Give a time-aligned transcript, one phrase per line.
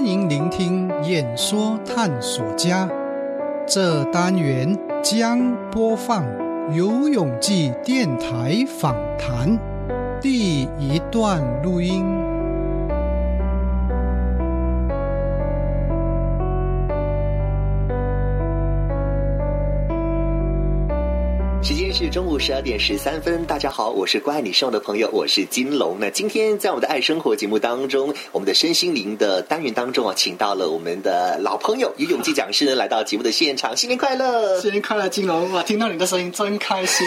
[0.00, 2.88] 欢迎聆听演说探索家。
[3.66, 6.24] 这单元将播放
[6.74, 9.58] 游泳记电台访谈
[10.18, 12.29] 第一段录音。
[22.00, 25.98] 是中午十二点十三分，大家好，我是关爱你生活的朋友，我是金龙。
[26.00, 34.58] 那今天在我们的爱生活节目当中，我们的身心灵的单元当中啊，请到了我们的老朋友游泳记讲师呢，来到节目的现场，新年快乐！
[34.62, 35.52] 新年快乐，金龙！
[35.52, 37.06] 哇，听到你的声音真开心。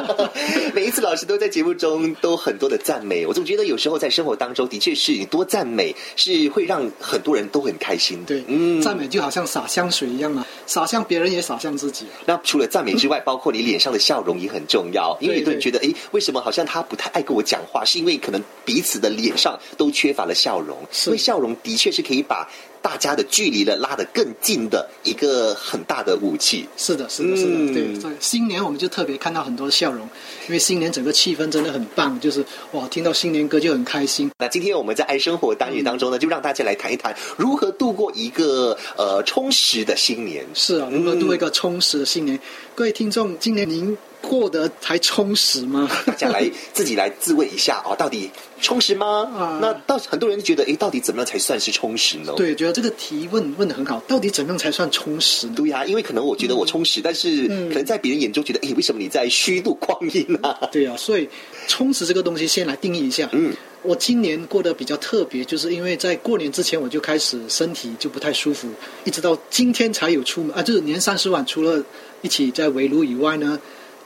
[0.72, 8.24] 每一次老师都在节目中都很多的赞美，我总觉得有时候在生活当中的确是你多赞美，是会让很多人都很开心。
[8.24, 12.06] 对，嗯，赞美就好像洒香水一样嘛，洒向别人也洒向自己。
[12.24, 17.84] 那除了赞美之外，包括你脸上的笑容也很重要，因为有的人觉得，哎，为什么好像他不太爱跟我讲话？
[17.84, 22.48] 是因为可能彼此的脸上都缺乏了笑容，因为笑容的确是可以把
[22.80, 26.66] 大家的距离呢拉得更近的一个很大的武器。
[26.76, 28.12] 是的，是的，是的，对。
[28.20, 30.08] 新年我们就特别看到很多笑容，
[30.46, 34.30] 因为新年整个气氛真的很棒，就是哇，听到新年歌就很开心。
[34.38, 40.44] 那今天我们在爱生活单元当中呢，就让大家来谈一谈如何度过一个呃充实的新年。
[40.54, 42.38] 是啊，如何度过一个充实的新年？
[42.74, 43.96] 各位听众，今年您。
[44.22, 45.90] 过得还充实吗？
[46.06, 49.28] 大家来自己来自问一下哦，到底充实吗？
[49.36, 52.32] 啊，那到很多人觉得，哎，到底怎么样才算是充实呢？
[52.36, 54.00] 对，觉得这个提问问的很好。
[54.08, 55.46] 到底怎么样才算充实？
[55.48, 60.56] 对呀，因为可能我觉得我充实，但是可能在别人眼中觉得，哎，为什么你在虚度光阴呢？
[60.72, 61.28] 对呀，所以
[61.66, 63.28] 充实这个东西，先来定义一下。
[63.32, 68.68] 嗯，我今年过得比较特别，就是因为在过年之前我就开始身体就不太舒服，
[69.04, 71.82] 一直到今天才有出门啊，就是年三十晚除了
[72.20, 73.58] 一起在围炉以外呢。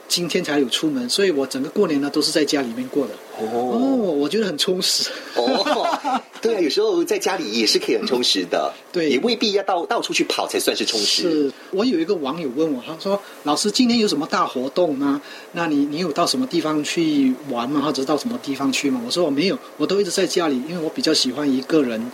[0.07, 3.13] 今天才有出门，所以我整个过年呢都是在家里面过的。
[3.39, 3.77] 哦，
[4.17, 5.09] 我觉得很充实。
[5.35, 8.73] 哦， 对啊，有时候在家里也是可以很充实的。
[8.91, 11.21] 对，也未必要到到处去跑才算是充实。
[11.23, 15.21] 是我有一个网友问我，他说：“老师，今年有什么大活动吗？
[15.51, 17.81] 那你你有到什么地方去玩吗？
[17.81, 22.11] 或者到什么地方去吗？”我说：“我没有，我都一直在家里，因为我比较喜欢一个人。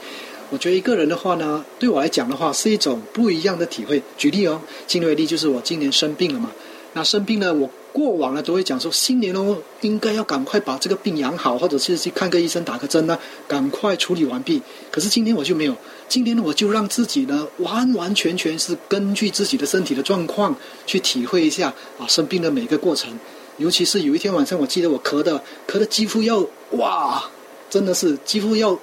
[0.49, 4.01] 我觉得一个人的话呢，对我来讲的话是一种不一样的体会。
[4.17, 6.51] 举例哦，今年为例，就是我今年生病了嘛。
[6.93, 7.69] 那生病呢，我。
[7.93, 13.17] 过往呢都会讲说新年哦，应该要赶快把这个病养好，或者是去看个医生打个针呢，
[13.47, 14.59] 赶快处理完毕。
[14.89, 15.75] 可是今天我就没有，
[16.09, 20.55] 今天呢我就让自己呢完完全全是根据自己的身体的状况
[20.87, 23.17] 去体会一下啊生病的每个过程。
[23.57, 27.23] 尤其是有一天晚上，我记得我咳的咳的几乎要哇，
[27.69, 28.75] 真的是几乎要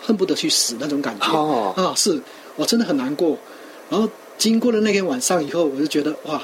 [0.00, 1.26] 恨不得去死那种感觉
[1.76, 1.92] 啊！
[1.94, 2.18] 是
[2.56, 3.36] 我真的很难过。
[3.90, 6.40] 然后经过了那天晚上以后，我就觉得哇。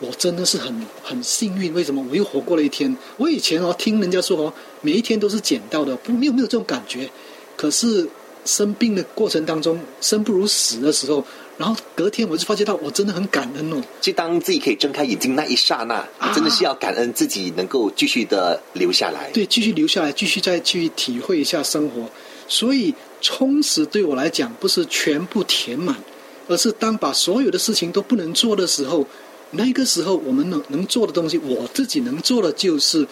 [0.00, 2.96] 我真的是很很幸运，为什么我又活过了一天？
[3.18, 7.08] 我以前哦听人家说哦，每一天都是捡到的，不没有没有这种感觉。
[7.54, 8.08] 可是
[8.46, 11.22] 生病的过程当中，生不如死的时候，
[11.58, 13.76] 然后隔天我就发觉到，我真的很感恩哦。
[14.00, 16.02] 就当自己可以睁开眼睛那一刹那，
[16.34, 19.30] 真的是要感恩自己能够继续的留下来。
[19.34, 22.08] 对，继续留下来，继续再去体会一下生活。
[22.48, 25.94] 所以充实对我来讲，不是全部填满，
[26.48, 29.06] 而是当把所有的事情都不能做的时候。
[29.52, 33.06] 那个时候，我们能能做的东西，我自己能做的就是，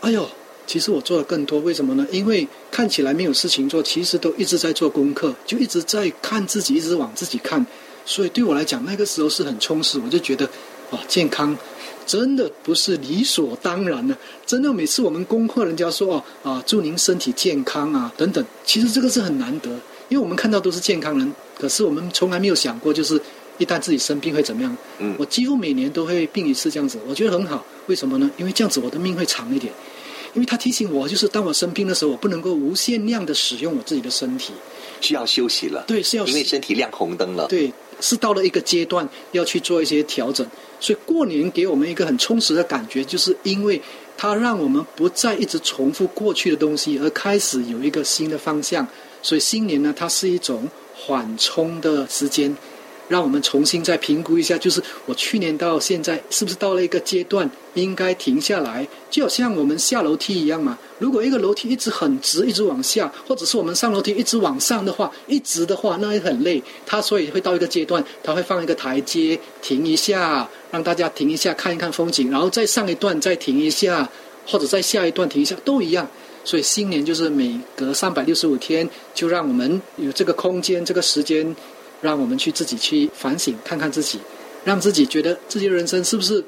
[0.00, 0.26] 哎呦，
[0.66, 1.60] 其实我做的更多。
[1.60, 2.06] 为什么呢？
[2.10, 7.64] 因为看起来没有事情做，其实都一直在做功课，就一直在看自己，一直往自己看。
[8.06, 9.98] 所以对我来讲，那个时候是很充实。
[9.98, 10.46] 我就觉得，
[10.90, 11.54] 啊，健康
[12.06, 14.16] 真的不是理所当然的。
[14.46, 19.68] 真的，每次我们恭贺人家说，哦啊，祝您身体健康啊，等等，其实这个是很难得，
[20.08, 23.20] 因为我们看到都是健康人，可是我们从来没有想过，就是。
[23.58, 24.76] 一旦自己生病会怎么样？
[24.98, 27.64] 嗯，我几乎每年都会病一次这样子，我觉得很好。
[27.86, 28.30] 为什么呢？
[28.36, 29.72] 因为这样子我的命会长一点。
[30.34, 34.52] 因为他提醒我，就是当我生病的时候，我不能够无限量的使用我自己的身体，
[35.00, 35.82] 需要休息了。
[35.86, 37.46] 对，是要因为身体亮红灯了。
[37.46, 40.46] 对，是到了一个阶段要去做一些调整。
[40.78, 43.80] 所以过年给我们一个很充实的感觉，就是因为
[44.18, 48.86] 它让我们不再一直重复过去的东西，而开始有一个新的方向。
[49.22, 52.54] 所以新年呢，它是一种缓冲的时间。
[53.08, 60.78] 让我们重新再评估一下，就是我去年到现在是不是到了一个阶段，应该停下来，就好像我们下楼梯一样嘛。
[60.98, 66.62] 如果一个楼梯一直很直，一直往下，或者是我们上楼梯一直往上的话，一直的话，那也很累。
[66.84, 74.10] 它所以会到一个阶段，它会放一个台阶，停一下，让大家停一下，看一看风景，然后再上一段，再停一下，
[74.46, 76.08] 或者再下一段停一下，都一样。
[76.44, 81.54] 所以新年就是每隔三百六十五天，就让我们有这个空间，这个时间。
[82.00, 84.20] 让我们去自己去反省，看看自己，
[84.64, 86.44] 让自己觉得自己的人生是不是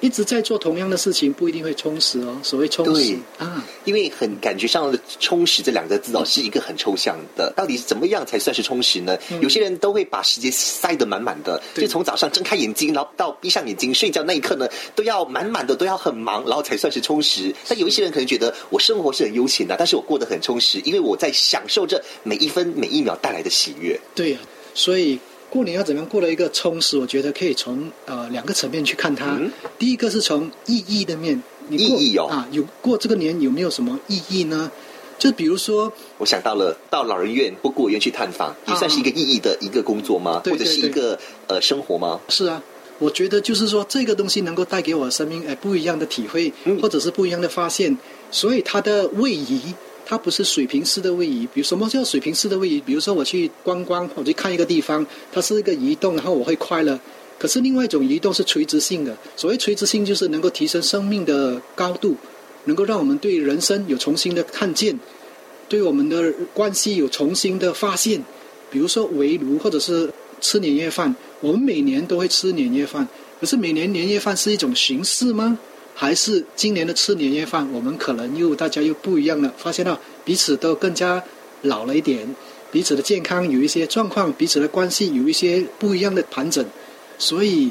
[0.00, 2.36] 一直在做同样的事情，不一定会充实哦。
[2.42, 7.52] 所谓充实啊，因为很感觉上的充实这两个字哦，是一个很抽象的。
[7.54, 9.16] 到底怎么样才算是充实呢？
[9.40, 17.54] 有些人都会把时间塞得满满的，就从早上睁开眼睛，然后到闭上眼睛睡觉那一刻呢，都要满满的，都要很忙，然后才算是充实。
[17.68, 23.96] 但有一些人可能觉得，我生活是很悠闲的，但是我过得很充实，因为我在享受着每一分每一秒带来的喜悦。
[24.16, 24.38] 对呀，
[24.74, 25.18] 所以。
[25.52, 26.96] 过年要怎么样过了一个充实？
[26.96, 29.38] 我觉得可以从呃两个层面去看它。
[29.78, 34.72] 第一个是从意义的面，意义哦啊，有过这个年有没有什么意义呢？
[35.18, 40.40] 就比如说，我想到了到老人院或孤儿院去探访，也算是一个意义的一个工作吗？
[40.42, 42.18] 或者是一个呃生活吗？
[42.30, 42.62] 是啊，
[42.98, 47.94] 我觉得就是说这个东西能够带给我生命哎不一样的体会，或者是不一样的发现，
[48.30, 49.74] 所以它的位移。
[50.04, 52.80] 它不是水平式的位移，比如什么叫水平式的位移？
[52.80, 56.98] 比如说我去观光，我去看一个地方，它是一个移动，然后我会快乐。
[57.38, 62.16] 可是另外一种移动是垂直性的，所谓垂直性就是能够提升生命的高度，
[62.64, 64.98] 能够让我们对人生有重新的看见，
[65.68, 68.22] 对我们的关系有重新的发现。
[68.70, 70.08] 比如说围炉，或者是
[70.40, 73.06] 吃年夜饭，我们每年都会吃年夜饭，
[73.40, 75.58] 可是每年年夜饭是一种形式吗？
[75.94, 81.22] 还是今年的吃年夜饭，我们可能又大家又不一样了，发现到彼此都更加
[81.62, 82.34] 老了一点，
[82.70, 86.64] 彼此的健康有一些状况，彼此的关系有一些不一样的盘整，
[87.18, 87.70] 所以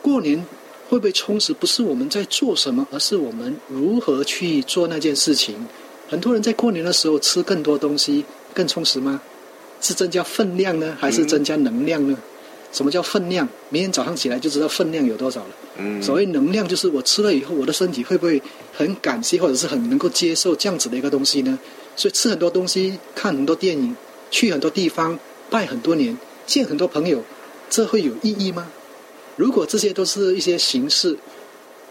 [0.00, 0.38] 过年
[0.88, 5.54] 会不会充实，不是我们在做什么，而是我们如何去做那件事情。
[6.08, 8.24] 很多人在过年的时候吃更多东西，
[8.54, 9.20] 更充实吗？
[9.80, 12.16] 是增加分量呢，还是增加能量呢？
[12.76, 13.48] 什么叫分量？
[13.70, 15.46] 明天早上起来就知道分量有多少了。
[15.78, 21.58] 嗯，所谓能量就是我吃了以后，我的身体会不会很感谢，或者是很能够接受这样子的一个东西呢？
[21.96, 23.96] 所以吃很多东西，看很多电影，
[24.30, 25.18] 去很多地方，
[25.48, 26.14] 拜很多年，
[26.44, 27.22] 见很多朋友，
[27.70, 28.68] 这会有意义吗？
[29.36, 31.16] 如果这些都是一些形式，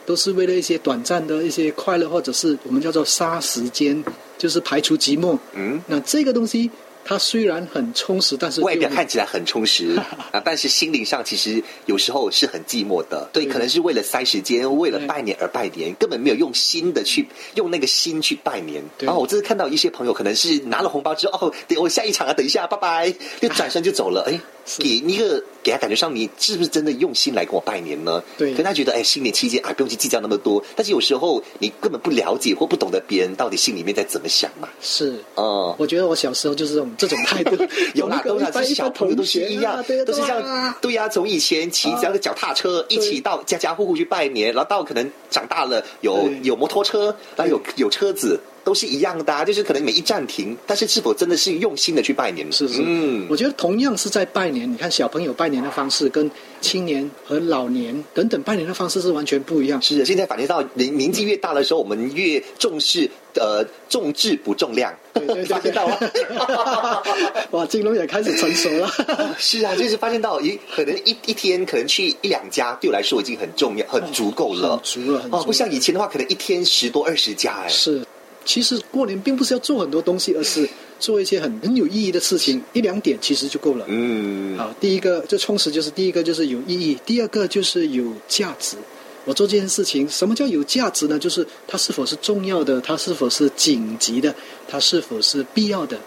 [0.05, 4.03] 都是为了一些短暂的一些快乐，或者是我们叫做杀时间，
[4.37, 5.35] 就是排除寂寞。
[5.55, 6.69] 嗯，那这个东西。
[7.07, 9.95] 它虽然很充实，但是外表看起来很充实
[10.33, 13.29] 啊，但是心灵上其实有时候是很寂寞的。
[13.31, 18.83] 对，可能是为了塞时间，为了拜年而拜年，根本没有用心的去用那个心去拜年。
[18.99, 24.23] 然后我这次看到一些朋友，可能是拿了红包之后，哦，等我下一场啊，等一下，拜拜，就转身就走了。
[24.27, 24.39] 哎，
[24.79, 28.23] 给一个给他感觉上，你是不是真的用心来跟我拜年呢？
[28.37, 30.63] 对，跟他觉得，哎，新年期间啊，不用去计较那么多。
[30.75, 34.67] 但是有时候你根本不了解或不懂得别人到底心里面在怎么想嘛。
[34.81, 36.91] 是，哦，我觉得我小时候就是这种。
[36.97, 37.55] 这种态度，
[37.93, 48.39] 有啦， 都是小朋友都是一样，都是这样对呀，从以前骑这样的脚踏车一起到家家户户去拜年，然后到可能长大了有有摩托车，然后有有车子。
[48.65, 52.51] 都是一样的，就是可能每一站停，但是是否真的是用心的去拜年？
[52.51, 56.29] 是是，嗯，我觉得同样是在拜年，你看小朋友拜年的方式跟
[56.59, 59.79] 青年和老年等等拜年的方式是完全不一样。
[59.81, 64.91] 是的，现在反映到年年纪越大的时候，我们越重视呃重质不重量。
[65.13, 67.03] 对对对，发现到了，
[67.51, 68.91] 哇，金融也开始成熟了。
[69.37, 74.77] 是啊，就是发现到，咦，可能一一天可能去一两家，对我来说已经很重要、很足够了。
[74.83, 78.01] 足了，哦，不像以前的话，可能一天十多二十家，哎，是。
[78.45, 80.69] 其实过年并不是要做很多东西，而是
[80.99, 83.85] 做一些很很有意义的事情，一两点其实就够了。
[83.89, 88.77] 嗯，好，第一个就充实，就是第一个就是有意义，第二个就是有价值。
[89.25, 91.17] 我做这件事情，什么叫有价值呢？
[91.17, 94.33] 就是它是否是重要的，它是否是紧急的，
[94.67, 95.97] 它是否是必要的。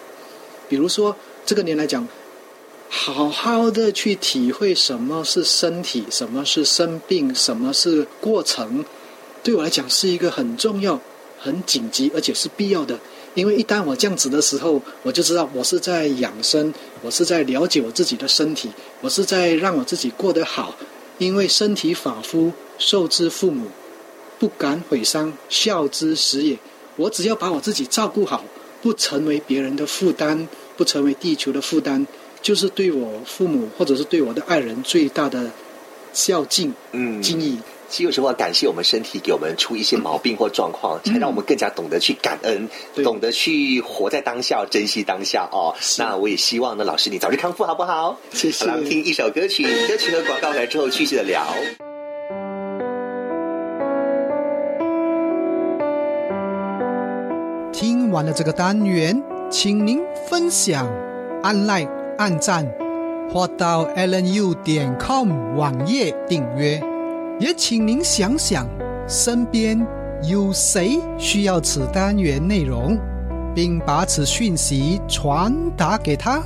[0.69, 1.15] 比如说
[1.45, 2.07] 这个年来讲，
[2.89, 8.85] 好好的去体会什么是身体，什么是生病，什么是过程，
[9.43, 11.01] 对我来讲是一个很重要。
[11.39, 12.99] 很紧急，而且是必要的，
[13.35, 20.75] 因为一旦我这样子的时候，我就知道我是在养生，我是在了解我自己的身体，我是在让我自己过得好。
[21.19, 23.67] 因为身体发肤受之父母，
[24.39, 26.57] 不敢毁伤，孝之始也。
[26.95, 28.45] 我只要把我自己照顾好，
[28.81, 32.07] 不成为别人的负担，不成为地球的负担，
[32.41, 35.51] 就是对我父母或者是对我的爱人最大的
[36.13, 37.59] 孝敬、嗯敬意。
[37.89, 42.69] 其实有时候要感谢我们身体给我们出一些毛病或状况，才让我们更加懂得去感恩，
[43.03, 45.75] 懂得去活在当下，珍惜当下哦。
[45.99, 48.15] 那我也希望呢，老师你早日康复，好不好？
[48.33, 48.67] 谢谢。
[48.67, 51.43] 好了，听一首歌曲，歌曲和广告来之后继续的聊。
[57.73, 60.87] 听完了这个单元，请您分享、
[61.43, 62.67] 按 like、按赞，
[63.33, 66.83] 或到 lnu 点 com 网页订阅。
[67.41, 68.67] 也请您想想，
[69.07, 69.79] 身边
[70.29, 72.99] 有谁需要此单元内容，
[73.55, 76.43] 并把此讯息传达给他，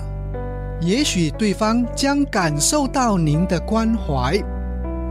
[0.80, 4.38] 也许对方将感受到您的关怀。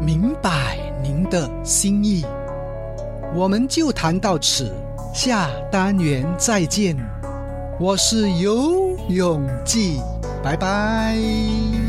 [0.04, 2.24] 明白您的心意。
[3.34, 4.72] 我们就谈到此，
[5.14, 6.96] 下单元再见。
[7.80, 10.00] 我是游永记，
[10.44, 11.81] 拜拜。